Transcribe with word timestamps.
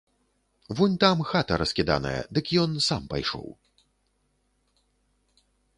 Вунь 0.79 0.95
там 1.03 1.17
хата 1.33 1.53
раскіданая, 1.63 2.15
дык 2.39 2.45
ён 2.65 2.71
сам 2.89 3.07
пайшоў. 3.15 3.47